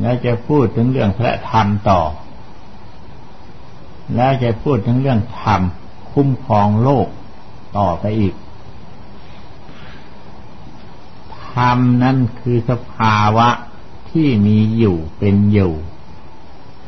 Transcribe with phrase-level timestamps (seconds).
[0.00, 2.00] แล้วจะพูดถึงเรื่องพระธรรมต่อ
[4.14, 5.60] แล้วจะพูดถึงเรื่องธรรม
[6.12, 7.06] คุ้มครองโลก
[7.78, 8.34] ต่อไปอีก
[11.50, 13.48] ธรรมนั่นคือสภาวะ
[14.10, 15.72] ที่มีอยู่เป็นอยู่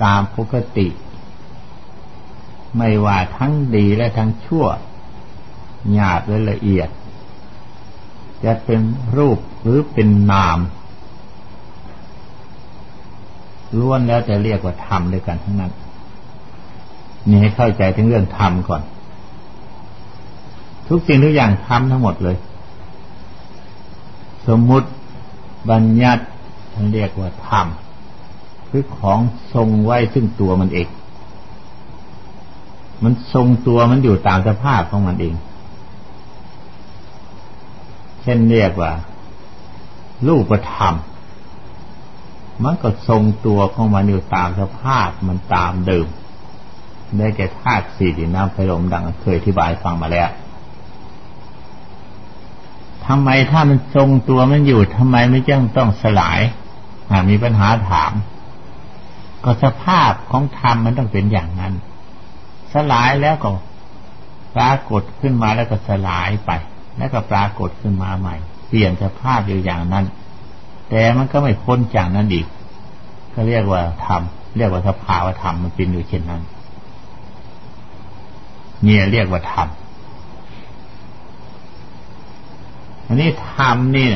[0.02, 0.88] ตามปกติ
[2.76, 4.66] ไม่ว่าทั้งดีและทั้งชั่ว
[5.92, 6.88] หยาบและละเอียด
[8.44, 8.80] จะเป็น
[9.16, 10.58] รูปหรือเป็นนาม
[13.78, 15.72] ล้วนแล้วจะเรียกว่าธรรมด้วยกันทั้งนั้น
[17.28, 18.82] นี่ให้เข้าใจถึงเรื่องธรรมก่อน
[20.88, 22.36] ทุกสิ่งทุกอย่างธรรมทั้งหมดเลย
[24.46, 24.88] สมมุติ
[25.70, 26.24] บัญญัติ
[26.72, 27.66] ท่านเรียกว่าธรรม
[28.68, 29.20] คือของ
[29.54, 30.88] ทรงไว้ซึ่งตัวมันเอง
[33.04, 35.34] มันทรงตัวมันอยู่ตามสภาพของมันเอง
[38.22, 38.92] เช่นเรียกว่า
[40.26, 40.94] รูปธรรม
[42.64, 46.06] มันก็ทรงตัวของมันอยู่ตามสภาพมันตามเดิม
[47.16, 50.28] ได้แก่ธาตุสี่ดินน้ำไฟลมดังเคยอธิบายฟังมาแล้ว
[53.06, 56.40] ทำไมถ้ามันทรงตัวมันอยู่ทำไมไม่จ้องต้องสลาย
[57.10, 58.12] หากมีปัญหาถาม
[59.44, 61.72] ก็สภาพของธรรมมันต้องเป็นอย่างนั้น
[62.72, 63.50] สลายแล้วก็
[64.56, 66.50] ปรากฏขึ้นมาแล้วก็สลายไป
[66.98, 68.34] แล้วก็ปรากฏขึ้นมาใหม่
[68.68, 70.04] เปลี่ยนสภาพอยู่อย่างนั้น
[70.90, 72.46] แต่มันก็ไม่พ้นจากนั้นอีก
[73.38, 74.22] ก็เรียกว่าธรรม
[74.56, 76.42] เรียกว่าสภาวธรรมมันเป็นอยู่เช่นนั้น
[78.84, 79.68] เนี่ยเรียกว่าธรรม
[83.06, 84.10] อันนี้ธรรมนี่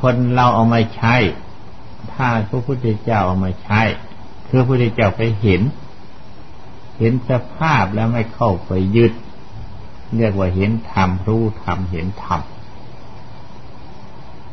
[0.00, 1.14] คนเราเอามาใช้
[2.12, 3.80] ถ้าพระพุทธเจ้าเอามาใช้
[4.48, 5.62] คือพระพุทธเจ้าไปเห็น
[6.98, 9.12] เห็นสภาพแล้วไม่เข้าไปยึด
[10.16, 12.40] เรียกว่าเห็นธรรมรู้ธรรมเห็นธรรม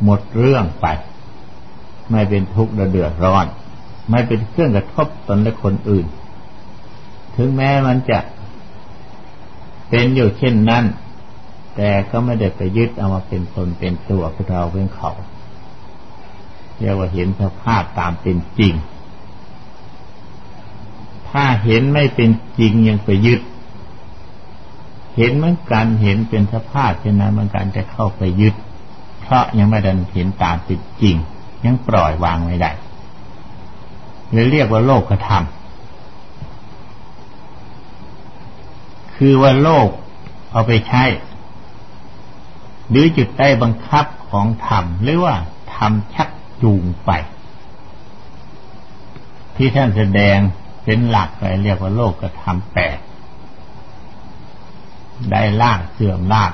[0.03, 0.88] หมดเรื่องไป
[2.11, 3.45] ไม่เป็นทุกข์เดือดร้อน
[4.09, 6.05] ไม่เป็นเครื่องกระทบตนและคนอื่น
[7.36, 8.19] ถึงแม้มันจะ
[9.89, 10.84] เป็นอยู่เช่นนั้น
[11.75, 15.12] แต่ก็ไม่ได้ไปยึดเอามาเป็นตนเป็นตัวเป็นเราเป็นเขา
[16.79, 18.74] เรียกว่าเห็นสภาพตามเป็นจริง
[21.29, 22.29] ถ้าเห็นไม่เป็น
[22.59, 23.41] จริงยังไปยึด
[25.16, 28.56] เห็นเหมือนกันเห็นเป็นสภาพเช่นนั้นเมันการจะเข้าไปยึด
[29.22, 31.16] เพราะยังไม่ดันเห็นตามเป็นจริง
[31.66, 32.72] ยังปล่อยวางไม่ได้
[34.31, 35.56] เลยเรียกว่าโลกกระทำ
[39.16, 39.88] คือว่าโลก
[40.51, 41.03] เอาไปใช้
[42.90, 45.35] หรือจุดใต้บังคับของธรรมหรือว่า
[45.73, 46.29] ธรรมชัก
[46.62, 47.12] จูงไป
[49.56, 50.38] ที่ท่านแสดง
[50.84, 52.97] เป็นหลักไปเรียกว่าโลกกระทำแปด
[55.31, 56.53] ได้ลากเสื่อมลาก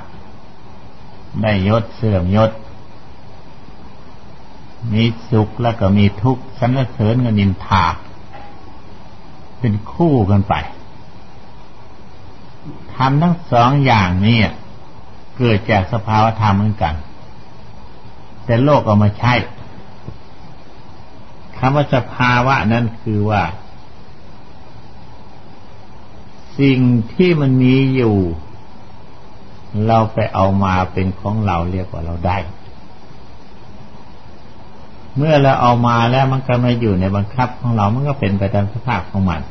[1.41, 2.51] ได้ยศเสื่อมยศ
[4.91, 7.85] มีสุขแล้วก็มีทุกข์สรรเสริญกับนินทา
[9.59, 10.53] เป็นคู่กันไป
[12.95, 14.39] ทำทั้งสองอย่างนี้
[15.37, 16.93] เกิดจากสภาวธรรมเหมือนกัน
[18.45, 19.33] แต่โลกเอามาใช้
[21.57, 23.43] คำว่าสภาวะนั้นคือว่า
[26.59, 26.79] สิ่ง
[27.13, 28.15] ที่มันมีอยู่
[29.87, 32.37] เราไปเอามาเป็นของเราเรียกว่าเราได้
[35.17, 39.41] เมื่อเราเอามาแล้วมันก็ม่อยู่ในบังคับของเรามันก็เป็นไปตามสภาพของมัน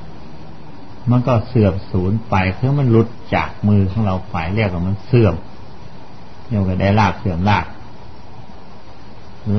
[1.10, 5.34] มันก็เสื่อมสูญไปเพื่อมันหลุดจากมือของเราไปเรียกว่ามันเสื่อม
[6.48, 7.66] เรียกว่าได้ลาบเสื่อมลาบ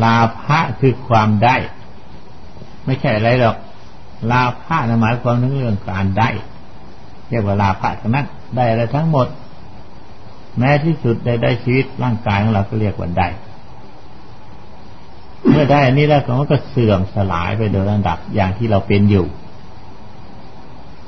[0.03, 1.55] ลาภะคือความได้
[2.85, 3.57] ไม่ใช่อะไรหรอก
[4.31, 6.29] ลาภะหมายความถึงเรื่องการได้
[7.29, 9.27] เรียกว่าลาภะทั้งนั้นได้อะไรทั้งหมด
[10.57, 13.27] แม้ที่สุดได้ได้ชีวิตร่างกายของเราก็เรียกว่าได้
[15.49, 19.25] เมื่อได้อันนี้แล้วมันก็เสื่อมสลายไปโดยลำดับอย่างที่เราเป็นอยู่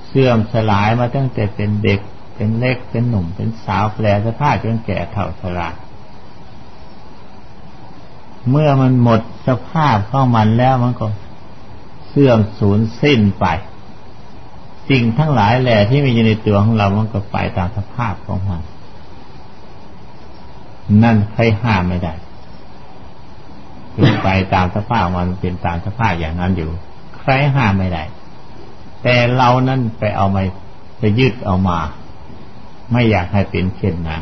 [0.07, 1.99] เสื่อมสลายมาตั้งแต่เป็นเด็ก
[2.35, 5.69] เป็นเล็กเป็นหนุ่ม เป็นสาวแปลสภาพจนแก่เฒ่าชรา
[8.49, 11.07] เมื่อมันหมดสภาพเข้ามันแล้วมันก็
[12.07, 13.45] เสื่อมสูญสิ้นไป
[14.89, 18.61] สิ่งทั้งหลายแหล่ที่มีอยู่ในตัวของเรามันก็ไปตามสภาพของมัน
[21.03, 22.13] นั่นใครห้ามไม่ได้
[23.95, 26.69] คือไปตามสภาพมันเป็นตามสภาพอย่างนั้นอยู่
[27.19, 28.03] ใครห้ามไม่ได้
[29.03, 30.41] แต่เรานั้นไปเอามา
[30.99, 31.79] ไปยึดเอามา
[32.91, 34.21] ไม่อยากให้เป็นเช่นนั้น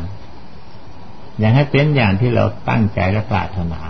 [1.38, 3.80] อยากให้เป็นอย่างที่เราตั้งใจและปรารถนา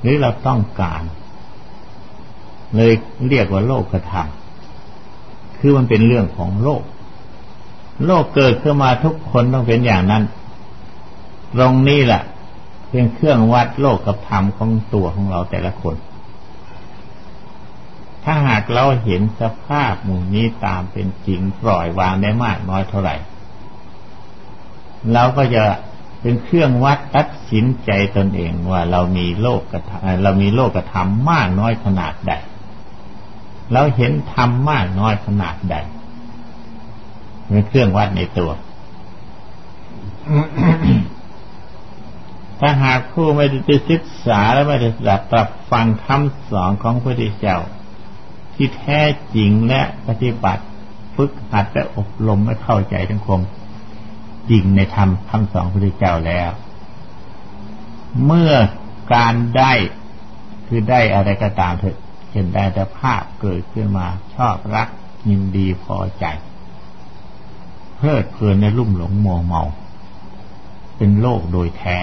[0.00, 1.02] หรือเราต้องการ
[2.76, 2.92] เลย
[3.28, 4.28] เรียกว่าโลกธรรม
[5.58, 6.82] คือมันเป็นเรื่องของโลก
[8.06, 10.22] โลกเกิดขึ้นมาทุกคนต้องเป็นอย่างนั้น
[11.56, 12.22] ตรงนี้แหละ
[12.90, 15.96] เป็นเครื่องวัดโลกกับธรรมของตัวของเราแต่ละคน
[18.24, 23.16] ถ้าหากเราเห็นสภาพหมู่นี้ตามเป็นจริงปล่อยวางได้มากน้อยเท่าไหร่
[25.12, 25.64] เราก็จะ
[26.20, 29.80] เป็นเครื่องวัดตัดสินใจตนเองว่าเรามีโลกกระ
[30.22, 32.32] เรามีโลกกระทำมากน้อยขนาดใด
[33.72, 35.76] เราเห็นธรรมมากน้อยขนาดใด
[37.48, 38.50] เป็นเครื่องวัดในตัว
[42.60, 47.58] ถ้าหากผู้ไม่ได้ศึกษาและไม่ได้ดับปรับฟังคำสอนของพระพุทธเจ้า
[48.54, 49.00] ที่แท้
[49.34, 50.62] จริงและปฏิบัติ
[51.16, 53.42] ฝึกหัดและอบรมไม่เข้าใจทั้งคม
[54.50, 56.50] จริงในธรรมคำสอนพระพุทธเจ้าแล้ว
[58.24, 58.52] เมื่อ
[59.14, 59.72] การได้
[60.66, 61.98] คือได้อะไรก็ตามเถอะ
[62.32, 64.88] เห็นได้แต่ภาพเกิดขึ้นมาชอบรัก
[65.28, 66.24] ยินดีพอใจ
[67.96, 69.62] เพลิดเพลินในลุ่มหลงมัวเมา
[70.96, 71.98] เป็นโลกโดยแท้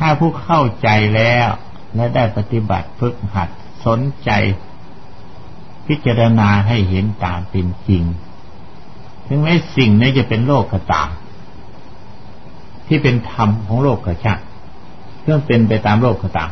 [0.00, 1.48] ถ้าผู้เข้าใจแล้ว
[1.94, 3.48] และได้ปฏิบัติฝึกหัด
[3.86, 4.30] สนใจ
[5.86, 8.04] พิจารณาให้เห็นตามเป็นจริง
[9.26, 11.08] ถึงแม้สิ่งนี้จะเป็นโลกก็ตาม
[12.86, 14.40] ที่เป็นธรรมของโลกก็ช่าง
[15.22, 16.50] เรื่องเป็นไปตามโลกก็ตาม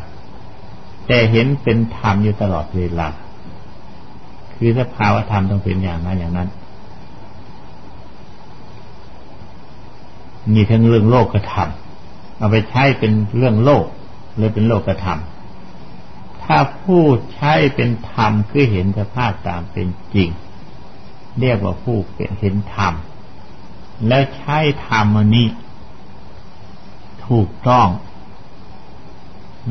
[1.07, 3.09] แต่เห็นเป็นธรรมอยู่ตลอดเวลา
[4.57, 6.49] คือสภาวธรรมต้องเป็นอย่างนั้นอย่างนั้น
[10.53, 11.88] มีทั้งเรื่องโลกกระทำ
[12.39, 13.85] เอาไปใช้เป็นเรื่องโลก
[14.39, 17.03] เลยเป็นโลกกระทำถ้าผู้
[17.35, 20.29] ใช้เป็นธรรมคือเห็นสภาพตามเป็นจริง
[21.41, 21.99] เรียกว่าผู้
[22.39, 22.93] เห็นธรรม
[24.09, 25.47] แล้วใช้ธรรมนี้
[27.27, 27.89] ถูกต้อง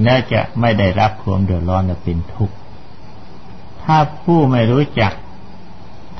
[0.03, 2.55] และจะไม่ได้รับความเดือดร้อนและเป็นทุกข์
[3.83, 5.13] ถ้าผู้ไม่รู้จัก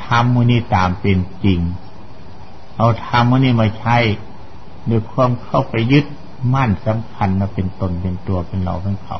[0.05, 1.59] ธรรมนี้ตามเป็นจริง
[2.77, 3.97] เอาธรรมนี้มาใช้
[4.89, 6.05] ด้วยความเข้าไปยึด
[6.54, 9.19] มั่นสำคัญมาเป็นตนเป็นตัวเป็นเราเป็นเขา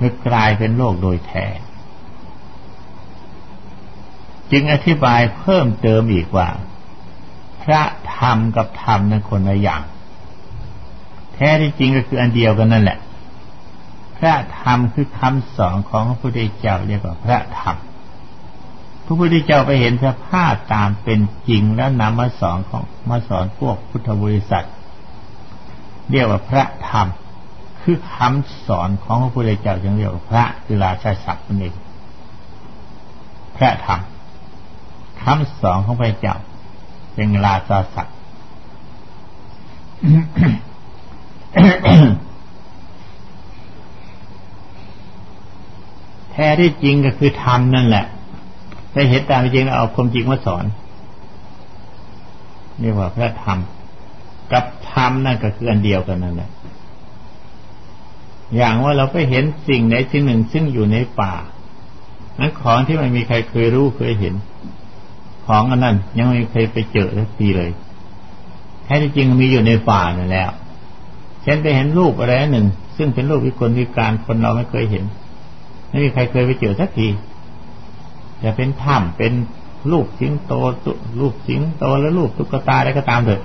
[0.00, 1.46] จะกลายเป็นโลกโดยแท้
[4.50, 6.48] จึงอธิบายเพิ่มเติมอีกว่า
[7.62, 7.82] พระ
[8.16, 9.82] ธรรมกับธรรมนั้นคนละอย่าง
[11.34, 12.98] แท้ที่จริงก็คืออันเดียวกันนั่นแหละ
[14.16, 17.76] พระธรรมคือคำสอนของพระพุทธเจ้าเรียกว่าพระธรรม
[19.04, 24.66] พระพุทธเจ้าไปเห็นสภาพตามเป็นจริงแล้วนำมาสอนของมาสอนพวกพุทธบริษัท
[26.10, 27.06] เรียกว่าพระธรรม
[27.82, 31.74] คือคำสอนของพระพุทธเจ้าจึงเรียกว่าพระคือราชาศัพท์นั่นเอง
[33.56, 34.00] พระธรรม
[35.22, 36.36] คำสอนของพระเจ้า
[37.14, 38.16] เป็นราชาศักดิ์
[46.30, 48.04] แท้ที่จริงก็คือธรรมนั่นแหละ
[48.92, 50.64] แต่เห็นตามจริงแล้วเอาความจริงมาสอน
[52.80, 53.58] เรียกว่าพระธรรม
[54.52, 56.50] กับธรรมนั่นก็คืออันเดียวกันนั่นแหละ
[58.56, 61.34] อย่างว่าเราไปเห็นสิ่งไหนสิ่งหนึ่งซึ่งอยู่ในป่า
[62.38, 64.34] นั้นของที่ไม่มีใครเคยรู้เคยเห็น
[65.46, 67.70] ของอันนั้น ยังไม่เคยไปเจอสักทีเลย
[68.84, 70.50] แท้จริงมีอยู่ในป่านั่นแล้ว
[71.44, 72.66] ฉันไปเห็นรูปอะไรหนึ่ง
[72.96, 75.04] ซึ่งเป็นรูปวิกลวิการคนเราไม่เคยเห็น
[75.88, 77.08] ไม่มีใครเคยไปเจอสักที
[78.42, 79.32] จะเป็นถ้ำเป็น
[79.90, 80.52] รูปสิงโต
[81.20, 83.42] รูปสิงโตแล้วรูปตุ๊กตาอะไรก็ตามเถอะ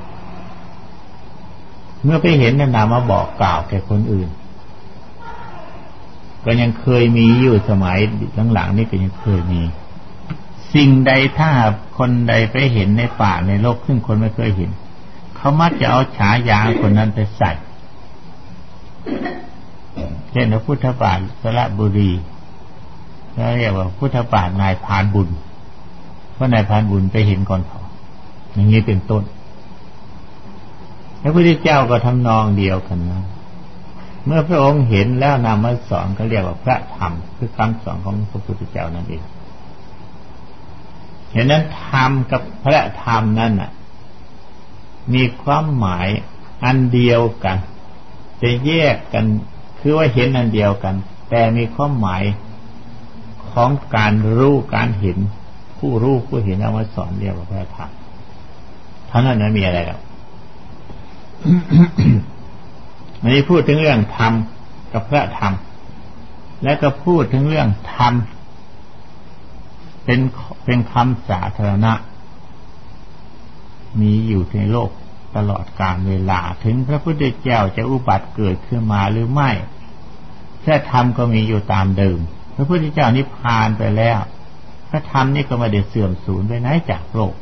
[2.04, 4.30] เมื่อไปเห็นนั่นนามาบอกกล่าวแก่คนอื่น
[6.46, 7.98] ก็ยังเคยมีอยู่สมัย
[8.54, 9.62] หลังๆนี่ก็ยังเคยมี
[10.74, 11.52] สิ่งใดถ้า
[11.98, 14.70] คนใดไปเห็นในป่าในโลกซึ่งคนไม่เคยเห็น
[15.36, 17.52] เขามักจะเอาฉายาคนนั้นไปใส่
[20.32, 22.12] เช่นพระพุทธบาทสระบุรี
[23.34, 25.30] แล้วเรียกว่าพุทธบาทนายพานบุญ
[26.34, 27.82] เพราะนายพานบุญไปเห็นก่อนเขา
[28.54, 29.24] อย่างนี้เป็นต้น
[31.24, 33.24] พระพุทธเจ้าก็ทำนองเดียวกันนะ
[34.26, 39.24] เมื่อพระองค์เห็นแล้วนำมาสอนก็เรียกว่าพระธรรมคือคำสอนของพระพุทธเจ้านั่นเอง
[41.32, 43.72] เห็นนั้นธรรมกับพระธรรมนั่นน่ะ
[45.14, 46.08] มีความหมาย
[46.64, 47.58] อันเดียวกัน
[48.42, 49.26] จะแยกกัน
[49.80, 50.96] คือว่าเห็นอันเดียวกัน
[51.30, 52.24] แต่มีความหมาย
[53.52, 55.18] ของการรู้การเห็น
[55.78, 57.92] ผู้รู้ผู้เห็นเอามาสอนเรียกว่าพระธรรม
[59.08, 60.02] เท่านั้นไม่มีอะไรแล้ว
[63.22, 64.34] อันนี้พูดถึงเรื่องธรรม
[64.94, 65.54] กับพระธรรม
[66.64, 68.14] และก็พูดถึงเรื่องธรรม
[70.06, 70.20] เป็น
[70.66, 71.94] เป็นคำสาธารณะ
[74.02, 74.90] มีอยู่ในโลก
[75.36, 79.52] ตลอดกาลเวลา ถึงพระพุทธเจ้าจะอุบัติเกิดขึ้นมาหรือไม่
[80.64, 82.20] พระธรรมก็มีอยู่ตามเดิม
[82.56, 84.20] พระพุทธเจ้านิพพานไปแล้ว
[84.90, 87.34] พระธรรมนี่ก็ไม่ได้เสื่อมสูญไปไหนจากโลก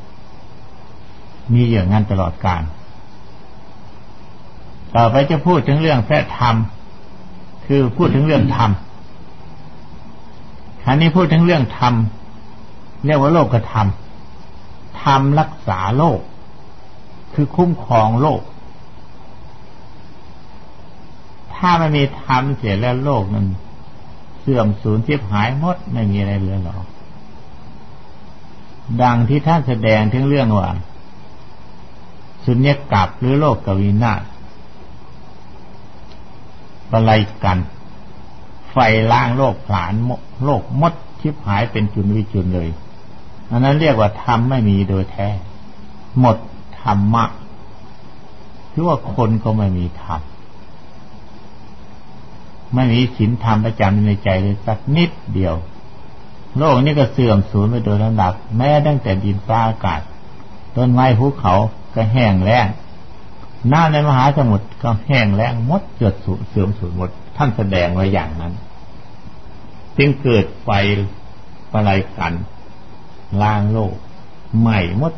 [1.54, 2.64] มีอย่างนั้นตลอดกาล
[4.96, 6.56] ต่อไปจะพูดถึงเรื่องพระธรรม
[7.66, 8.72] คือพูดถึงเรื่องธรรม
[10.84, 11.94] ครั้นี้พูดถึงเรื่องธรรม
[13.06, 16.20] เรียกว่าโลกกระทำธรรมรักษาโลก
[17.34, 18.42] คือคุ้มครองโลก
[21.54, 23.48] ถ้าไม่มีธรรมเสียแล้วโลกนั้น
[24.40, 26.86] เสื่อมสูญเสียหายหมดไม่มีอะไรเหลือหรอก
[29.02, 30.70] ดังที่ท่านแสดงถึงเรื่องว่า
[32.46, 34.22] สุญญกับหรือโลกกวินาศ
[36.92, 37.12] ปะไล
[37.44, 37.58] กัน
[38.72, 38.78] ไฟ
[39.12, 39.94] ล้างโลกผลาญ
[40.46, 42.70] โลกมดชิบหายเป็นจุนวิจุนเลย
[43.50, 45.28] อันนั้นเรียกว่าธรรมไม่มีโดยแท้
[46.20, 46.38] หมด
[46.82, 47.26] ธรรมะ
[48.72, 50.22] คือว่าคนก็ไม่มีธรรม
[52.74, 55.56] ไม่มีศีลธรรมประจำในใจเลยสักนิดเดียว
[56.58, 60.02] โลกนี้ก็เสื่อมสูญไปโดยลำดับ แม้ตั้งแต่ดินฟ้าอากาศ
[60.76, 61.54] ต้นไม้ภูเขา
[61.96, 62.66] ก็แห้งแล้ง
[63.72, 68.54] น้ำในมหาสมุทรก็แห้งแล้งมดเกิดสูญเสื่อมสูญหมด ท่านแสดงไว้อย่างนั้น
[69.98, 70.70] จึงเกิดไฟ
[71.72, 72.34] ประไลกัน
[73.42, 73.94] ล้างโลก
[74.60, 75.14] ใหม่หมด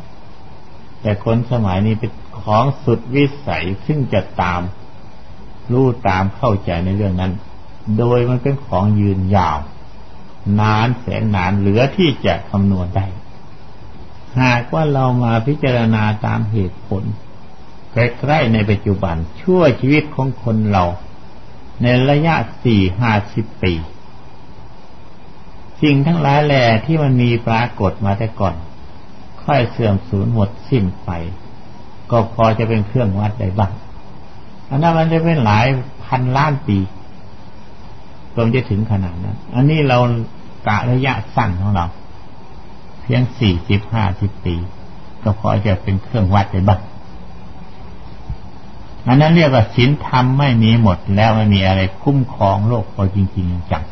[1.00, 4.62] แต่คนสมัยนี้เป็นของสุดวิสัยซึ่งจะตาม
[5.72, 7.32] รู้ตามเข้าใจในเรื่องนั้น
[7.98, 9.58] โดยมันเป็นของยืนยาว
[10.60, 13.06] นานแสนนานเหลือที่จะคำนวณได้
[14.40, 17.02] หากว่าเรามาพิจารณาตามเหตุผล
[17.94, 20.84] ใกล้ๆในปัจจุบัน ชั่วชีวิตของคนเรา
[21.82, 22.34] ในระยะ
[22.64, 23.72] สี่ห้าสิบปี
[25.82, 28.54] สิ่งทั้งหลายแหล่ที่มันมีปรากฏมาแต่ก่อน
[29.42, 31.10] ค่อยเสื่อมสูญหมดสิ้นไป
[32.10, 33.72] ก็พอจะเป็นเครื่องวัดได้บ้าง
[34.70, 35.66] อันนั้นมันจะเป็นหลาย
[36.04, 36.78] พันล้านปี
[38.36, 39.98] จนจะถึงขนาดนั้น อันนี้เรา
[40.68, 41.86] กะระยะสั้นของเรา
[43.02, 44.54] เพียงสี่สิบห้าสิบปี
[45.22, 46.80] ก็พอจะเป็นเครื่องวัดได้บ้าง
[49.06, 53.84] อันนั้นเรียกว่าศีลธรรมไม่มีหมดแล้วไม่มีอะไรคุ้มครองโลกพอจริง ๆจัง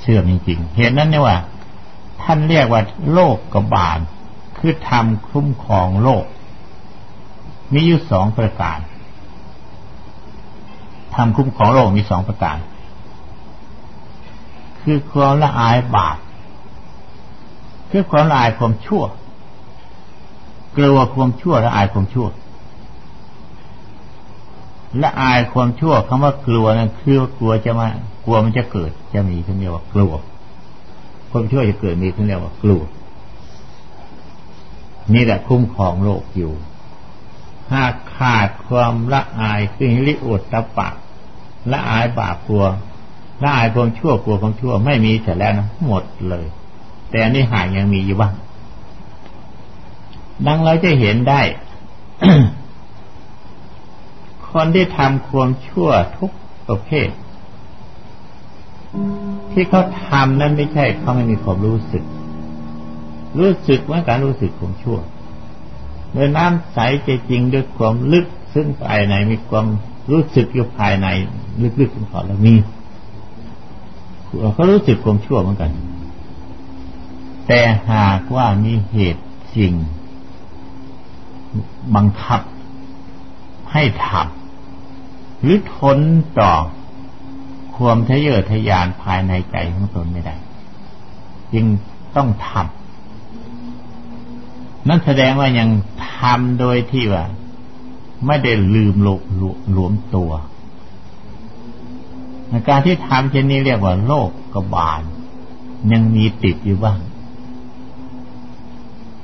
[0.00, 1.36] เชื่อจริงๆเหตุนั้นเนี่ยว่า
[2.22, 2.82] ท่านเรียกว่า
[3.12, 3.98] โลกกบาล
[4.58, 6.24] คือทำคุ้มครองโลก
[7.72, 8.78] มีอยู่สองประการ
[11.14, 12.56] ทำคุ้มของโลกมีสองประการ
[14.82, 16.16] คือความละอายบาป
[17.90, 19.04] คือความละอายความชั่ว
[20.76, 22.26] กลัวความชั่วละอายความชั่ว
[25.02, 27.86] ละอายความชั่วคำว่ากลัวนั่นคือกลัวจะมา
[28.24, 30.12] กลัวมันจะเกิด จะมีขึ้นเรียกว่ากลัว
[31.30, 32.82] ความชั่วจะเกิดมีขึ้นเรียกว่ากลัว
[35.14, 36.52] นี่แหละคุ้มครองโลกอยู่
[37.72, 40.88] หากขาดความละอายคือหิริโอตตะปะ
[41.72, 42.64] ละอายบาปกลัว
[43.42, 46.46] ละอายความชั่วกลัวความชั่วไม่มีเสร็จแล้วนะหมดเลย
[47.10, 48.32] แต่อันนี้หากยังมีอยู่บ้าง
[50.46, 51.40] ดังเราจะเห็นได้
[54.60, 56.30] คนที่ทำความชั่วทุก
[56.68, 57.08] ประเภท
[59.52, 62.04] ที่เขาทำนั้นไม่ใช่เขาไม่มีความรู้สึก
[63.38, 64.98] รู้สึกว่าการรู้สึกของชั่ว
[66.12, 69.66] โดยน้ำใสใจจริงด้วยความลึกซึ่งภายในมีความ
[70.10, 71.06] รู้สึกอยู่ภายใน
[71.80, 72.54] ลึกๆของเขาแล้วมี
[74.54, 75.70] เขารู้สึกความชั่วเหมือนกัน
[77.46, 77.60] แต่
[77.90, 79.72] หากว่ามีเหตุสิ่ง
[81.94, 82.40] บังคับ
[83.72, 84.45] ให้ทำ
[85.40, 85.98] หรือทน
[86.40, 86.52] ต่อ
[87.76, 90.36] ความทะเยอทะยานภายในใจของตนไม่ได้
[91.52, 91.66] จึง
[92.16, 95.68] ต้องทำนั่นแสดงว่ายัง
[96.16, 97.24] ทำโดยที่ว่า
[98.26, 99.08] ไม่ได้ลืมหล
[99.72, 100.32] หลวมตัว
[102.68, 105.00] การที่ทำเช่นนี้เรียกว่าโลกกบาล
[105.92, 106.98] ยังมีติดอยู่บ้าง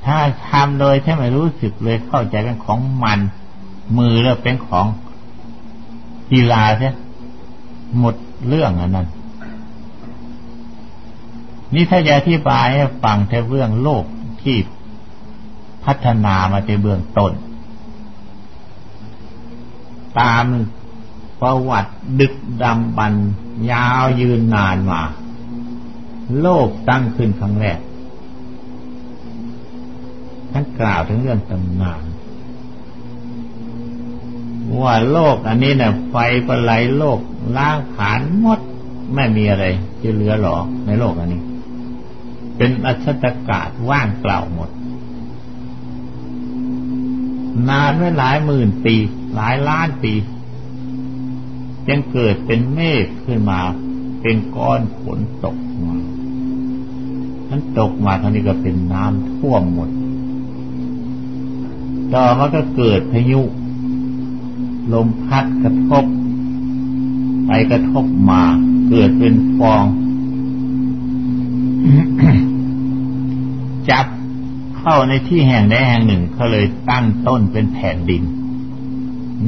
[0.05, 0.17] ถ้า
[0.49, 3.19] ทำโดยที่ไม่รู้สึกเลยเข้าใจเป็นของมัน
[3.97, 4.85] มือแล้วเป็นของ
[6.31, 6.89] กีฬาใช่
[7.99, 8.15] หมด
[8.47, 9.07] เรื่องอันนั้น
[11.73, 14.03] นี่ถ้าจะอธิบายให้ฟังแต่เรื่องโลก
[14.43, 14.57] ที่
[15.85, 17.31] พัฒนามาในเบื้องต้น
[20.19, 20.45] ตาม
[21.41, 23.13] ประวัติดึกดำบรร
[23.71, 25.01] ยาวยืนนานมา
[26.41, 27.79] โลกตั้งขึ้นครั้งแรก
[30.51, 32.01] ท่านกล่าวถึงเรื่องตำนาน
[34.81, 36.15] ว่าโลกอันนี้เนี่ยไฟ
[36.47, 37.19] ประไลโลก
[37.57, 38.59] ล้างผานหมด
[39.15, 39.65] ไม่มีอะไร
[40.01, 41.41] จะเหลือหรอในโลกอันนี้
[42.57, 44.69] เป็นอัศตกาศว่างเปล่าหมด
[47.69, 48.95] นานไว้หลายหมื่นปี
[49.35, 50.13] หลายล้านปี
[51.87, 53.59] ยังเกิดเป็นเมฆขึ้นมา
[54.21, 55.95] เป็นก้อนฝนตกมา
[57.49, 59.89] ทั้นตกมาท่านี้ก็เป็นน้ำท่วมหมด
[62.13, 63.41] ต่อมาก็เกิดพายุ
[64.93, 66.05] ลมพัดกระทบ
[67.45, 68.43] ไปกระทบมา
[68.87, 69.83] เกิดเป็นฟอง
[73.89, 74.05] จับ
[74.77, 78.23] เข้าในที่แห่งใดแห่งหนึ่งเขาเลยตั้งต้นเป็นแผ่นดิน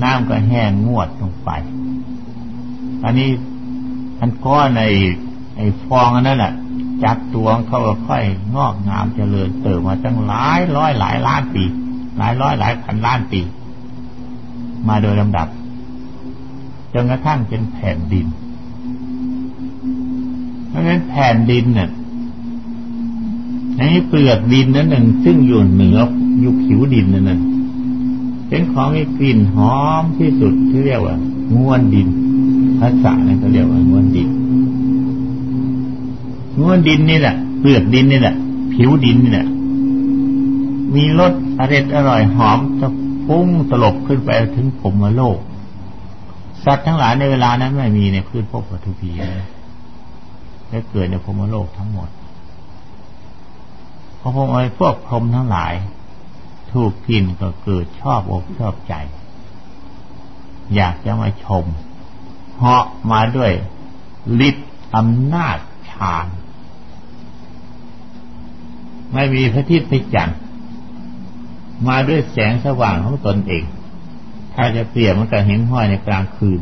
[0.02, 1.50] น้ำก็แห้งงวดลงไป
[3.04, 3.30] อันนี้
[4.20, 4.84] อันก้อนใน
[5.56, 6.54] ไอ้ฟองอันนั้นแหละ
[7.04, 8.24] จับตัวเขาค่อย
[8.56, 11.64] งอกงามเจริญเติบมาตั้งหลายร้อยหลายล้านปี
[12.18, 13.42] หลายร้อยหลายพันล้านปี
[14.88, 15.48] มาโดยลำดับ
[16.94, 18.26] จนกระทั่งเป็นแผ่นดิน
[20.70, 21.90] เพราะฉะนั้นแผ่นดินเนี่ย
[23.78, 25.98] ในเปลือกดินนั้นหนึ่ง ซึ่งอยู่เหนือ
[26.40, 27.42] อยู่ผิวดินนั่น
[28.48, 31.16] เป็นของมีกลิ่นหอมที่สุดที่เรียกว่า
[31.56, 32.08] ง้วนดิน
[32.80, 34.30] ภาษาเนี่ยเขาเรียกว่าง้วนดิน
[36.60, 38.36] ง้วนดินนี่แหละเปลือกดินนี่แหละ
[38.74, 39.48] ผิวดินนี่แหละ
[40.96, 42.88] มีรสอร่อยอร่อยหอมจะ
[43.26, 45.40] พุ่งตลบขึ้นไปถึงผมมโลก
[46.66, 49.46] สัตว์ทั้งหลายในเวลานั้นไม่มีในพื้นพบปทุพีเลย
[50.70, 52.10] และเกิดในพมโลกทั้งหมด
[54.20, 55.74] พอพงไอ้พวกพรหมทั้งหลาย
[56.72, 58.94] ถูกกินก็เกิดชอบอกชอบใจ
[60.76, 61.66] อยากจะมาชม
[62.58, 63.52] เหาะมาด้วย
[64.48, 65.58] ฤทธิ์อำนาจ
[65.92, 66.28] ฌาน
[69.14, 70.40] ไม่มีพระทิตย์พระจันทร์
[71.88, 73.64] มาด้วยแสงสว่างของตนเอง
[74.54, 76.60] ถ้าจะเปรียบมันก็เห็นห้อยในกลางคืน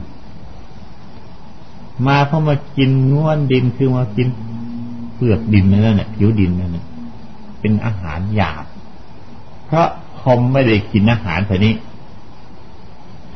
[2.07, 4.27] มาเพราะมากินง้วนดินคือมากิน
[5.15, 6.85] เปลือกดินนั่นแหละผิวดินนั่นแหละ
[7.59, 8.65] เป็นอาหารหยาบ
[9.65, 9.87] เพราะ
[10.19, 11.75] พรมไม่ได้กินอาหารแบบนี้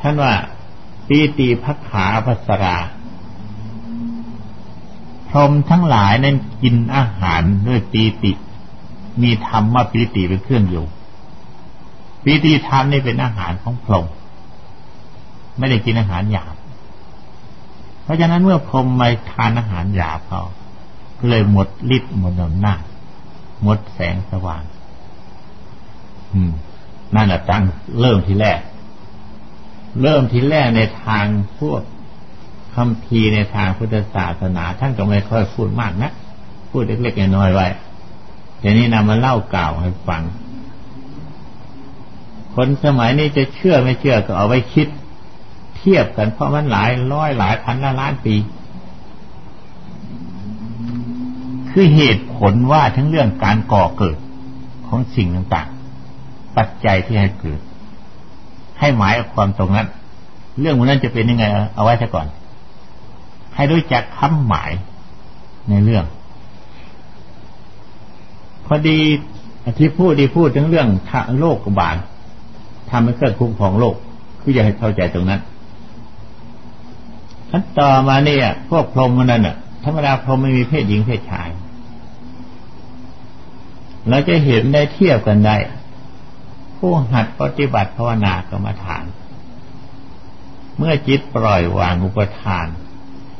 [0.00, 0.32] ท่านว่า
[1.08, 2.76] ปีติพักขาภัสรา
[5.28, 8.32] พรมทั้งหลายนั้นกินอาหารด้วยปีติ
[9.22, 10.84] มีธรรมว่าปีติเป็นเครื่องอยู่
[12.24, 14.06] ปีติธรรมนี่เป็นอาหารของพรหม
[15.58, 16.54] ไม่ได้กินอาหารหยาบ
[18.02, 20.42] เพราะฉะนั้นเมื่อพรหมไม่ทานอาหารหยาบเขา
[21.18, 22.82] ก็เลยหมดฤทธิ์หมดอำนาจ
[23.62, 24.62] หมดแสงสว่าง
[26.32, 26.52] อืม
[27.14, 27.62] นั่นแหละตั้ง
[28.00, 28.60] เริ่มทีแรก
[30.02, 31.26] เริ่มทีแรกในทาง
[31.58, 31.80] พวก
[32.74, 36.12] คำพีในทางพุทธศาสนาท่านก็ไม่ค่อยพูดมากนะ
[36.70, 37.66] พูดเล็กๆน้อยๆไว้
[38.60, 40.22] เดี๋ยวนี้นำมาเล่ากล่าวให้ฟัง
[42.54, 44.88] คนสมัยนี้จะเชื่อไม่เชื่อก็เอาไว้คิด
[45.76, 48.34] เทียบกันเพราะมันหลายร้อยหลายพันล้านปี
[51.70, 54.16] คือเหตุผลว่าทั้งเรื่องการก่อเกิด
[54.86, 57.60] ของสิ่งต่างๆ ปัจจัยที่ให้เกิด
[58.80, 59.88] ให้หมายความตรงนั้น
[60.60, 62.26] เรื่องนั้นจะเป็นยังไง เอาไว้ซะก่อน
[63.54, 64.70] ให้รู้จักคำหมาย
[65.68, 66.04] ในเรื่อง
[68.66, 68.98] พอดี
[69.78, 70.88] ที่พูดดีพูดถึงเรื่อง
[71.38, 71.96] โลกบาล
[72.90, 73.94] ทำให้เกิดคุ้มของโลก
[74.40, 75.40] คืออยากให้เข้าใจตรงนั้น
[77.50, 81.48] ขั้นต่อมาเนี่ยพวกพรหมนั่นน่ะ ธรรมดาพรหมไม่มีเพศหญิงเพศชาย
[84.08, 85.56] เราจะเห็นได้เทียบกันได้
[86.78, 89.04] ผู้หัดปฏิบัติภาวนากรรมฐาน
[90.76, 92.66] เมื่อจิตปล่อยวางอุปทาน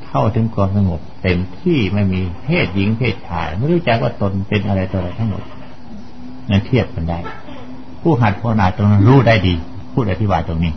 [0.07, 5.43] เข้าถึงความสงบ เต็มที่ไม่มีเพศหญิงเพศชาย ไม่รู้จักว่าตนเป็นอะไรตัวอะไรทั้งหมด
[6.51, 7.19] นั่นเทียบกันได้
[8.09, 9.55] ผู้หัดภาวนาตรงนั้นรู้ได้ดี
[9.93, 10.73] พูดอธิบายตรงนี้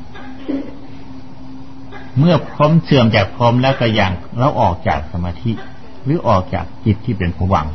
[2.18, 5.52] เมื่อพร้อมเสื่อมจากพร้อมแล้วก็ยังแล้วออกจากสมาธิ
[6.04, 7.68] หรือออกจากจิตที่เป็นผวัง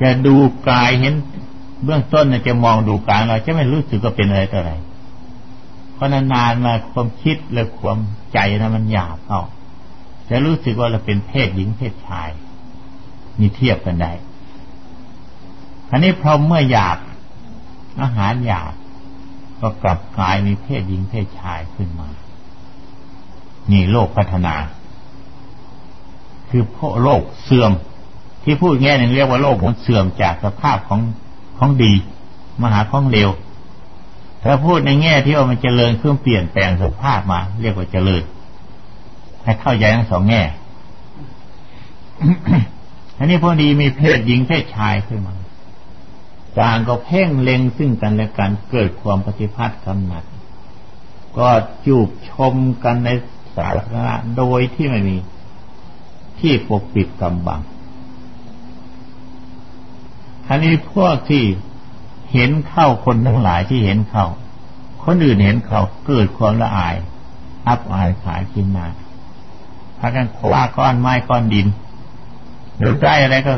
[0.00, 0.34] จะดู
[0.70, 1.14] กายเห็น
[1.84, 4.72] เบื้องต้นจะมองดูกายเราจะไม่รู้สึกว่าเป็นอะไรต่ออะไร
[5.94, 7.98] เพราะนานๆมาความคิดและความ
[8.32, 9.42] ใจนะมันหยาบเข้า
[10.28, 12.28] จะรู้สึกว่าเราเป็นเพศหญิงเพศชาย
[13.40, 14.12] มีเทียบกันได้
[15.90, 16.98] อันนี้พอเมื่อหยาบ
[18.02, 18.72] อาหารหยาบ
[19.60, 22.08] ก็กลับกลายมีเพศหญิงเพศชายขึ้นมา
[23.70, 24.54] นี่โลกพัฒนา
[26.48, 27.72] คือพราะโลกเสื่อม
[28.44, 31.00] ที่พูดแง่หนึ่งเรียกว่าโลกมันเสื่อมจากสภาพของ
[31.58, 31.92] ของดี
[32.60, 33.30] มาหาของเลว
[34.42, 38.22] ถ้าพูดในแง่ที่ว่ามันเจริญเครื่องเปลี่ยนแปลงสภาพมา เรียกว่าเจริญ
[39.44, 40.42] ให้เข้าใจทั้งสองแง่
[43.18, 45.34] อันนี้พอดีมีเพศหญิงเพศชายขึ้นมา
[46.60, 50.24] ต่างก็เพ่งเล็งซึ่งกันและกันเกิดความปฏิพัทธ์กำหนัด
[51.38, 51.48] ก็
[51.86, 53.10] จูบชมกันใน
[53.56, 55.16] สาธารณะโดยที่ไม่มี
[56.40, 57.60] ที่ปกปิดกำบัง
[60.48, 61.44] อันนี้พวกที่
[62.32, 64.26] เห็นเข้าคนทั้งหลายที่เห็นเข้า
[65.04, 66.94] คนอื่นเห็นเขาเกิดความละอาย
[67.68, 68.86] อับอายขายกินมา
[69.98, 71.66] พากันคว้าก้อนไม้ก้อนดิน
[72.78, 73.54] หรือได้อะไรก็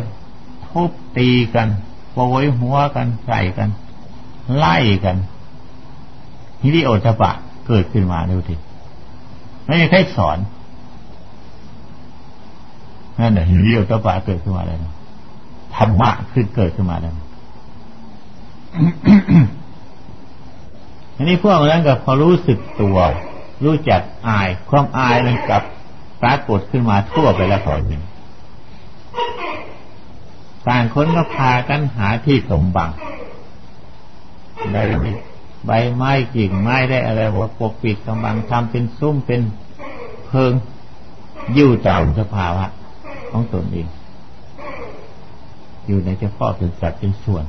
[0.67, 1.69] ทุบตีกัน
[2.21, 3.69] โปยหัวกันใส่กัน
[4.57, 5.17] ไล่กัน
[6.63, 7.31] ฮิริโอตปะ
[7.67, 8.55] เกิดขึ้นมาดูที
[9.65, 10.39] ไม่มีใครสอน
[13.19, 14.79] นั่นแหละฮิริโอตปะเกิดขึ้นมาเลย
[15.75, 17.15] ธรรมะขึ้นเกิดขึ้นมาแล้ว
[21.17, 22.99] อันนี้พวกนั้นก็พอรู้สึกตัว
[23.65, 25.63] รู้จักอาย ความอายนั้นกับ
[26.23, 28.03] ปรากฏขึ้นมาทั่วไปแล้วพอหนึ่ง
[30.69, 32.91] ต่างคนก็พากันหาที่สมบัง
[34.73, 34.83] ได้
[35.67, 39.41] ใบไม้กิ่งไม้ได้อะไรว่าปกปิดกำบังทำเป็นซุ้มเป็น
[40.27, 40.53] เพิง
[41.57, 42.67] ยู่ตามสภาวะ
[43.31, 43.87] ของตนเอง
[45.87, 47.45] อยู่ในเฉพาะเป็นสัตว์เป็นส่วน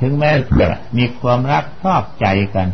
[0.00, 2.68] ถึงแม้จะมีความรักชอบใจกัน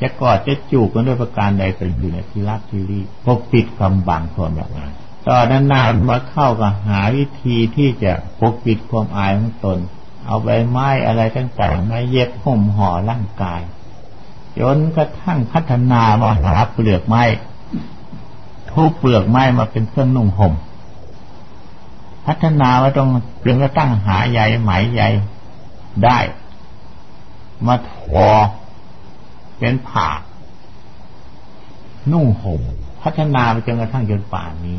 [0.00, 4.92] จะกอดจะจูบกันด้วยประการใดก็อยู่ในที่รักที่รีปกปิดกำบังความแบบนั้น
[5.28, 9.78] ตอนนั้นนานมาเข้ากับหาวิธีที่จะปกปิดความอายของตน
[10.24, 13.60] เอาใบไม้อะไรต่างๆมาเย็บห่มห่อร่างกาย
[14.58, 17.22] จนกระทั่งพัฒนามาหาเปลือกไม้
[18.70, 20.54] ทุบเปลือกไม้มาเป็นเครื่องนุ่งห่ม
[22.26, 23.08] พัฒนาว่าต้อง
[23.42, 25.02] เรื่องก็ตั้งหาใยไหมใย
[26.04, 26.18] ได้
[27.66, 27.92] มาท
[28.24, 28.28] อ
[29.58, 30.08] เป็นผ้า
[32.12, 32.60] นุ่งห่ม
[33.02, 34.78] พัฒนาไปจนกระทั่งจนป่านนี้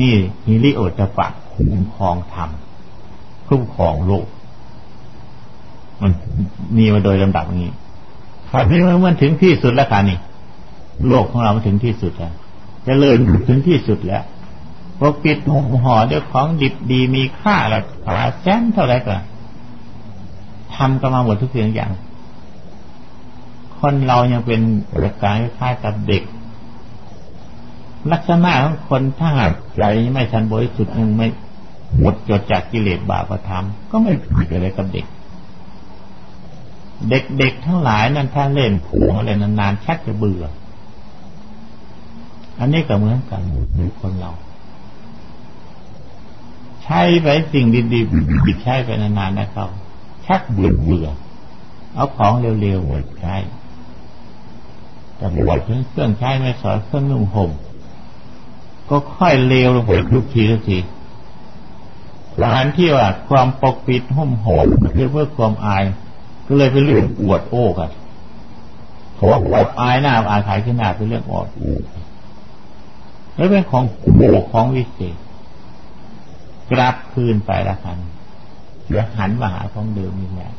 [0.00, 0.14] นี่
[0.46, 2.50] ฮิริโอตปะคุ้มครองธรรม
[3.46, 4.26] คุ้มครองโลก
[6.00, 6.12] มัน
[6.76, 7.68] มีมาโดยลำดับนี้
[8.50, 10.18] คราวนี้มันถึงที่สุดแล้วค่ะนี่
[11.08, 12.32] โลกของเรามาถึงที่สุดแล้ว
[12.86, 14.24] จะเลิญถึงที่สุดแล้ว
[14.98, 19.16] พวกปิดห่มห่อด้วยของดิบดีมีค่าละหาแสนเท่าไรก็
[20.74, 21.92] ทำกันมาหมดทุกสิ่งอย่าง
[23.78, 24.60] คนเรายังเป็น
[24.94, 26.22] ประการคล้ายกับเด็ก
[28.12, 29.82] ลักษณะของคนถ้าหากใจ
[30.12, 31.28] ไม่ทันบริสุทธิ์ยังไม่
[31.98, 35.06] หมดจดจากกิเลสบาปธรรม ก็ไม่ผิดอะไรกับเด็ก
[37.38, 40.44] เด็กๆทั้งหลายนั้นถ้าเล่นผูงอะไรนานๆชักจะเบื่อ
[42.58, 43.42] อันนี้ก็เหมือนกัน
[43.74, 44.32] หรือคนเรา
[46.82, 49.68] ใช้ไปสิ่งดีๆปิดใช้ไปนานๆนะครับ
[50.26, 51.08] ชักเบื่อเบื่อ
[51.94, 53.36] เอาของเร็วๆหมดใช้
[55.16, 57.50] แต่บวชเครื่องใช้ไม่สอนเครื่องนุ่งห่ม
[58.90, 60.78] ก็ค่อยเลวลงไปทุกทีทุกที
[62.38, 65.82] หลังที่ว่าความปกปิดห่มห่มคือเพื่อความอาย
[66.46, 67.90] ก็เลยเป็นเรื่องอวดโอ้กัน
[69.14, 71.48] เพราะว่าอวดอายหน้าอายขายขึ้นหน้าเป็นเรื่องอวด
[73.34, 74.22] แล้วเป็นของโบ
[74.52, 75.16] ของวิเศษ
[76.70, 77.96] กลับคืนไปละกัน
[78.86, 80.52] เดี๋ยวหันมาหาของเดิมนี่แหละ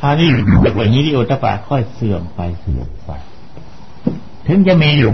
[0.00, 0.28] คราวนี้
[0.60, 3.10] แบบนี้ที่โอตปาค่อยเสื่อมไปเสื่อมไป
[4.46, 5.12] ถึงจะมีอยู่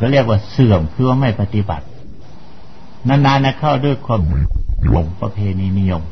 [0.00, 1.86] ก็เรียกว่าเสื่อมคือว่าไม่ปฏิบัติ
[3.08, 4.22] นานๆนะเข้าด้วยความ
[4.90, 6.02] หลงประเพณีนิยม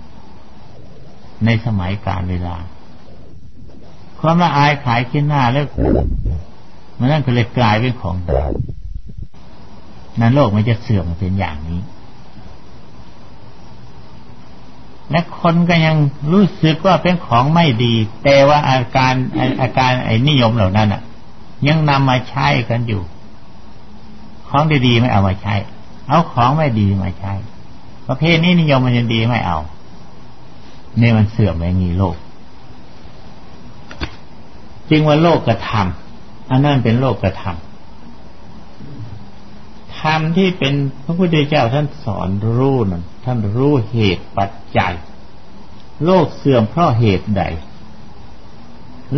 [1.45, 2.57] ในสมัยการเวลา
[4.21, 5.67] ความละอายขายขี้หน้าแล้ว
[6.99, 8.31] มันนั่นก็เลยกลายเป็นของด
[10.21, 11.81] นั้นโลกมันจะเสื่อมเป็นอย่างนี้
[15.11, 15.97] และคนก็ยัง
[16.33, 19.15] รู้สึกว่าเป็นของไม่ดี แต่ว่าอาการ
[19.61, 21.03] อาการไอ้นิยมเหล่านั้นอะ
[21.67, 23.03] ยังนำมาใช้กันอยู่
[24.49, 25.55] ของดีๆไม่เอามาใช้
[26.09, 27.33] เอาของไม่ดีมาใช้
[28.09, 29.59] ประเภทนี้นิยมมันยังดีไม่เอา
[30.99, 32.17] เนี่ยมันเสื่อมไปงี้โลก
[34.89, 37.57] จริงว่าโลกกระทำอันนั้นเป็นโลกกระทำ
[39.99, 44.95] ธรรมที่เป็นพระพุทธเจ้าท่านสอนรู้นั่นท่านรู้เหตุปัจจัย
[46.05, 47.43] โลกเสื่อมเพราะเหตุใด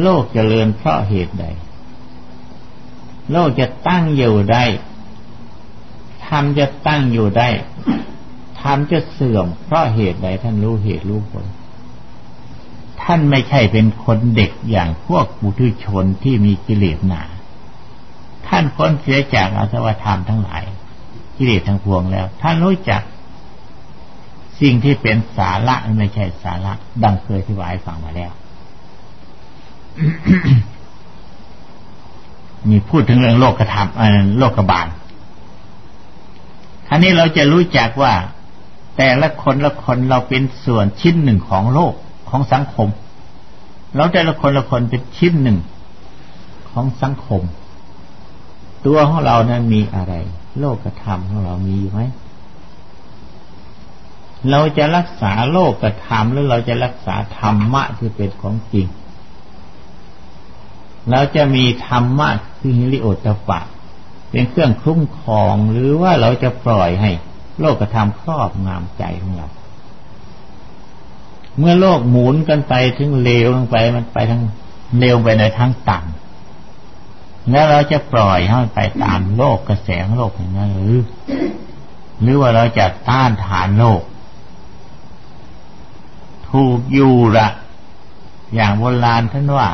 [0.02, 1.46] โลกเจริญเพราะเหตุใด
[3.32, 4.64] โลกจะตั้งอยู่ได้
[6.26, 7.48] ธรรมจะตั้งอยู่ได้
[8.60, 11.44] ธรรมจะเสื่อม เพราะเหตุใดท่านรู้เหตุรู้ผล
[13.02, 17.22] ท่านไม่ใช่เป็นคนเด็กอย่างพวกบุตุชนที่มีกิเลสหนา
[18.48, 20.62] ท่านพ้นเสียจากอาสวะธรรมทั้งหลาย
[21.36, 23.02] กิเลสทั้งพวงแล้ว ท่านรู้จัก
[24.60, 28.32] สิ่งที่เป็นสาระไม่ใช่สาระ ดังเคยที่วายฟังมาแล้ว
[32.68, 34.88] มีพูดถึงเรื่องโลกกระทำโลกกบาล
[36.86, 38.14] ท่านี้เราจะรู้จักว่า
[38.96, 41.92] แต่ละคนละคนเราเป็นส่วนชิ้นหนึ่งของโลก
[42.30, 42.88] ของสังคม
[43.96, 45.58] เราแต่ละคนละคนเป็นชิ้นหนึ่ง
[46.70, 47.42] ของสังคม
[48.86, 50.14] ตัวของเรานั้นมีอะไร
[50.60, 52.00] โลกกระทำของเรามีไหม
[54.50, 58.86] เราจะรักษาโลกกระทำหรือเราจะรักษาธรรมะที่เป็นของจริง
[61.10, 62.28] เราจะมีธรรมะ
[62.60, 63.60] คือฮิริโอตปะ
[64.30, 67.10] เป็นเครื่องคุ้มครองหรือว่าเราจะปล่อยให้
[67.60, 69.48] โลกกระทำครอบงามใจของเรา
[71.58, 74.42] เมื่อโลกหมุนกันไปถึงเลวลงไปมันไปทั้ง
[74.98, 75.98] เลวไปในทางต่
[77.50, 80.98] แล้วเราจะปล่อยให้มันไปตามโลกกระแสของโลกอย่างนั้นหรือ
[82.20, 84.02] หรือว่าเราจะต้านทานโลก
[86.50, 87.48] ถูกอยู่ละ
[88.54, 89.68] อย่างโบราณท่านว่า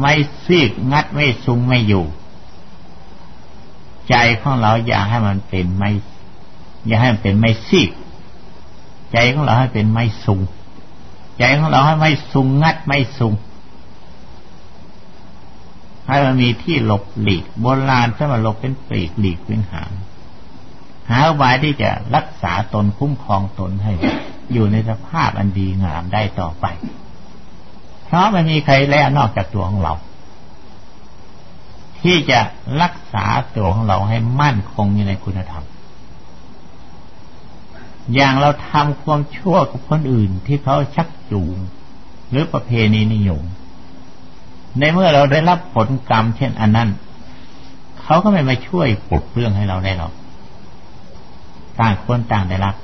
[0.00, 2.04] ไม่ซีกงัดไม่ซุงไม่อยู่
[4.08, 5.90] ใจของเราอย่าให้มันเป็นไม่
[6.86, 7.90] อย่าให้มันเป็นไม่ซีก
[9.12, 10.40] ใจของเราให้เป็นไม่ซุง
[11.38, 13.34] ใจของเราให้ไม่ซุงงัดไม่ซุง
[16.06, 19.92] ให้มันมีที่หลบหลีกโบราณถ้ามันหลบเป็นปลีกหลีกเป็นหาง
[21.10, 23.92] หาอุายที่จะรักษาตนคุ้มครองตนให้
[24.52, 26.66] อยู่ในสภาพอันดีงามได้ต่อไป
[28.12, 29.94] เพราะไม่มีใครแล้วนอกจากตัวของเรา
[32.00, 32.40] ที่จะ
[32.82, 35.64] รักษาตัวของเราให้มั่นคงอยู่ในคุณธรรม
[38.14, 41.56] อย่างเราทำความชั่วกับคนอื่นที่เขาชักจูง
[42.30, 43.42] หรือประเพณีนิยม
[44.78, 46.88] ในเมื่อเราได้รับผลกรรมเช่นอันนั้น
[48.02, 50.12] เขาก็ไม่มาช่วยปลุกเรื่องให้เราได้หรอก
[51.80, 52.74] ต่างคนต่างได้รับ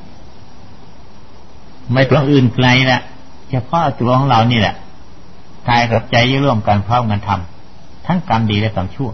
[1.93, 3.01] ไม่ตัวอื่นไกลละ
[3.51, 4.77] เฉพาะตัวของเรานี่แหละ
[5.69, 9.11] กายกับใจยิ่ร่วมกันพร้อมกันทำทั้งกรรมดีและกรรมชั่ว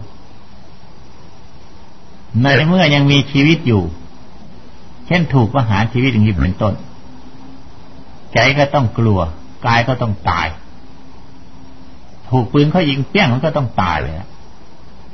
[2.41, 3.83] ในเมื่อยังมีชีวิตอยู่
[5.07, 6.73] เช่นถูกประหารชีวิตอย่างนี้เป็นต้น
[8.33, 9.19] ใจก็ต้องกลัว
[9.67, 10.47] กายก็ต้องตาย
[12.29, 14.15] ถูกปืนเขายิงเปี้ยงมันก็ต้องตายเลย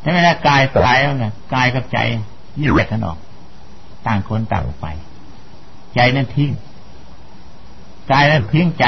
[0.01, 1.97] ใช่ไหมล่ะกายตายแล้วไงกายกับใจ
[2.59, 3.17] แยกกันออก
[4.07, 4.87] ต่างคนต่างไป
[5.95, 6.51] ใจนั้นทิ้ง
[8.11, 8.85] กายนั้นทิ้งใจ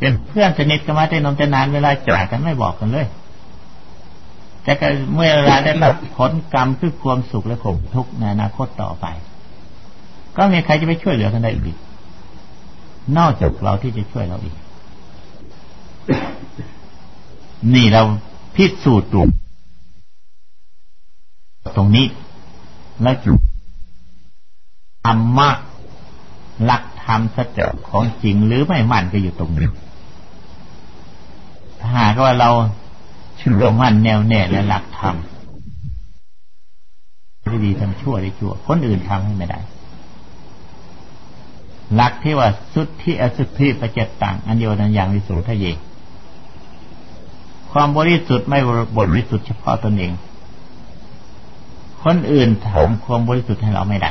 [0.00, 3.06] เป็นเพื่อนสนิทกันมาได้นมจะนานเวลาจากกันไม่บอกกันเลย
[4.62, 9.06] แต่ก็เมื่อเวลาได้รับผลกรรมคือความสุขและข่มทุกข์ในอนาคตต่อไป
[10.36, 11.78] ก็มีใครจะไปช่วยเหลือกันได้อีก
[13.18, 14.56] นอกจากเราที่จะช่วยเราอีก
[17.74, 18.02] นี่เรา
[18.56, 19.22] พิสูจน์ดู
[21.76, 22.06] ตรงนี้
[23.02, 23.32] แล้วจุ
[25.04, 25.48] ธรรมะ
[26.64, 29.68] หลักธรรมสัจของจริงหรือไม่มั่นก็อยู่ตรงนี้
[31.80, 32.50] ถ้าหากว่าเรา
[33.36, 35.16] เชื่อมั่นแน่วแน่และหลักธรรม
[37.50, 39.60] ที่ดีทำชั่วได้ชั่ว คนอื่นทำให้ไม่ได้
[41.94, 45.66] หลักที่ว่าสุดที่อสุทธิประเจัตตังอันเดียวนั้นอย่างวิสุทธิเย
[47.72, 48.58] ความบริสุทธิ์ไม่
[48.98, 50.12] บริสุทธิ์เฉพาะตนเอง
[52.02, 54.10] คนอื่นทำความบริสุทธิ์ให้เราไม่ได้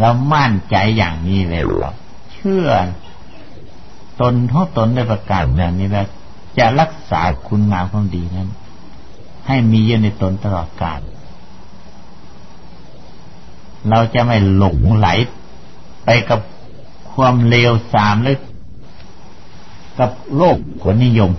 [0.00, 1.92] เรามั่นใจอย่างนี้เลยเรา
[2.32, 2.68] เชื่อ
[4.20, 6.06] ตนทองตนได้ประกาศแบบนี้แล้ว
[6.58, 8.48] จะรักษาคุณงามความดีนั้น
[9.46, 11.00] ให้มีเยอะในตนตลอดกาล
[13.90, 15.08] เราจะไม่หลงไหล
[16.04, 16.40] ไปกับ
[17.12, 18.38] ความเลวทรามหรือ
[19.98, 21.30] กับโลกผลนิยม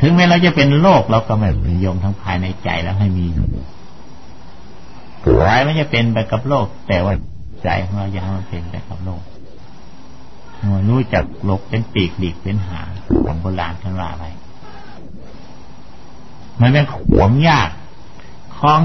[0.00, 3.48] ถึงแม้เราจะเป็นโลกเราก็ไม่นิยมทั้งภายในใจแล้วให้มีอยู่
[5.64, 7.14] ไม่จะเป็นไปกับโลกแต่ว่า
[7.62, 9.22] ใจของเราอย่าให้มันเป็นไปกับโลก
[10.88, 12.90] รู้จักลกเป็นปีกหลีกเป็นหาง
[13.24, 14.26] ของโบราณท่านว่าอะไร
[16.60, 17.70] มันเป็นของยาก
[18.58, 18.80] ของ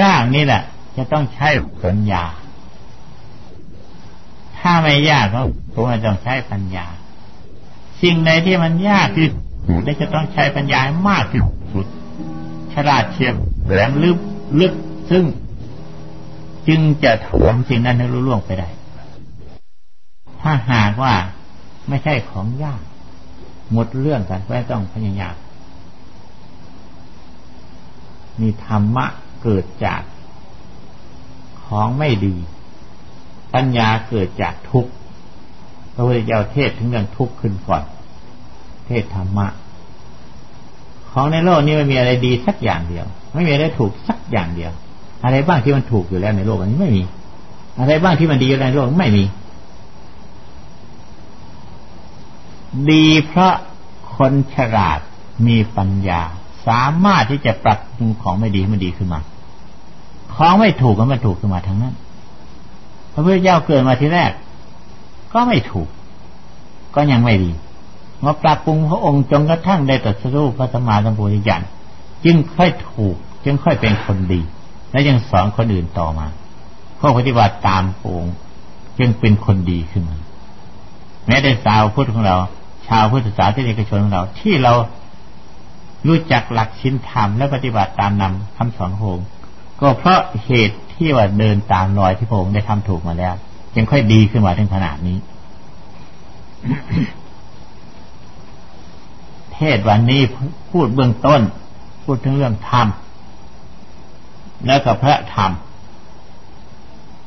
[0.00, 0.62] ยากนี่แหละ
[0.96, 1.48] จะต้องใช้
[1.84, 2.24] ปัญญา
[4.58, 5.40] ถ้าไม่ยากก็
[5.74, 6.86] คงต้องใช้ปัญญา
[8.02, 9.38] สิ่งใดที่มันยากที่สุ
[9.78, 11.86] ดจะต้องใช้ปัญญามากที่สุด
[12.74, 13.34] ฉลาดเฉียบ
[13.70, 14.18] แหลมลึก
[14.60, 14.72] ลึก
[15.10, 15.24] ซึ่ง
[16.68, 18.68] จึงจะถมสิ่งนั้นให้รู้ล่วงไปได้
[20.40, 21.14] ถ้าหากว่า
[21.88, 22.80] ไม่ใช่ของยาก
[23.72, 25.36] หมดเรื่องกันไม่ต้องพยายาม
[28.40, 29.06] มีธรรมะ
[29.42, 30.02] เกิดจาก
[31.64, 32.34] ของไม่ดี
[33.54, 34.92] ปัญญาเกิดจากทุกข์
[35.94, 37.82] พระพุทธเจ้าเทศถึงเรื่องทุกข์ขึ้นก่อน
[38.86, 39.46] เทศธรรมะ
[41.10, 44.72] ของในโลกนี้ไม่มีอะไรดีสักอย่างเดียว ไม่มีอะไรถูกสักอย่างเดียว
[45.26, 47.02] อะไรบ้างที่มันถูกอยู่แล้วในโลกอันนี้ไม่มี
[47.78, 49.24] อะไรบ้างที่มันดีอยู่ในโลกไม่มี
[52.90, 53.54] ดีเพราะ
[54.16, 55.00] คนฉลาด
[55.46, 56.22] มีปัญญา
[56.66, 59.20] สามารถที่จะปรับปรุงของไม่ดีให้มันดีขึ้นมา
[60.34, 61.94] ของไม่ถูกก็มันถูกขึ้นมาทั้งนั้น
[63.12, 64.30] พระพุทธเจ้าเกิดมาทีแรก
[65.32, 65.88] ก็ไม่ถูก
[66.94, 67.50] ก็ยังไม่ดี
[68.24, 71.58] มาปรับปรุงพระองค์จนกระทั่งได้ตรัสรู้พระสัมมาสัมพุทธเจ้า
[72.24, 74.40] จึงค่อยถูก จึงค่อยเป็นคนดี
[74.96, 76.26] และยังสอนคนอื่นต่อมา
[76.98, 78.34] พวกปฏิบัติตามองค์
[78.98, 80.18] จึงเป็นคนดีขึ้นมา
[81.26, 82.36] แม้แต่สาวพุทธของเรา
[82.88, 84.72] ชาวพุทธศาสนิกชนของเรา ที่เรา
[86.08, 89.18] รู้จักหลักชินธรรม และปฏิบัติตามนำคำสอนของ
[89.80, 93.34] ก็เพราะเหตุที่ว่าเดินตามรอยที่พระองค์ได้ทำถูกมาแล้ว
[93.76, 95.18] ยังค่อยดีขึ้นมาถึงขนาดนี้
[99.54, 100.20] เทศวันนี้
[100.70, 101.40] พูดเบื้องต้น
[102.04, 102.88] พูดถึงเรื่องธรรม
[104.66, 105.52] แล้วก็พระธรรม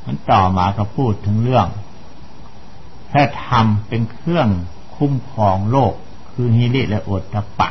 [0.06, 1.68] มันต่อมาก็พูดถึงเรื่อง
[3.12, 4.48] พระธรรมเป็นเครื่อง
[4.96, 5.94] คุ้มครองโลก
[6.32, 7.70] คือฮิริและโอตตะปะ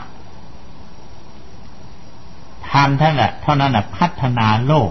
[2.70, 4.90] ธรรมท่านแหละเท่านั้นแหละพัฒนาโลก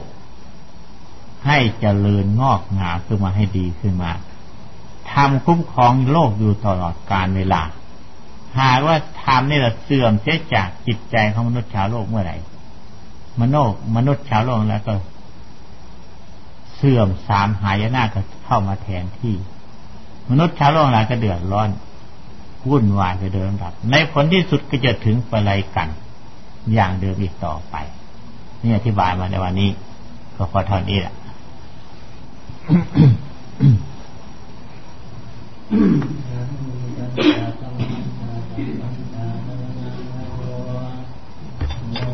[1.48, 4.12] ให้เจริญงอกงามขึ้นมาให้ดีขึ้นมา
[5.12, 7.62] ทำคุ้มครองโลกอยู่ตลอดกาลเวลา
[8.60, 12.36] หากว่าธรรมนี่ละเสื่อมเสียจากจิตใจของมนุษย์ชาวโลกเมื่อไหร่
[13.40, 13.56] มโน
[13.96, 14.94] มนุษย์ชาวโลกแล้วก็
[16.76, 19.36] เสื่อมสามหายนาก็เข้ามาแทนที่
[20.30, 21.70] มนุษย์ชาวโลกหลายก็เดือดร้อน
[22.70, 25.90] วุ่นวายไปเดินดับ ในผลที่สุดก็จะถึงปลายกัน
[26.74, 27.76] อย่างเดิมอีกต่อไป
[28.62, 29.70] นี่อธิบายมาในวันนี้
[30.36, 31.16] ก็พอเท่านี้แหละ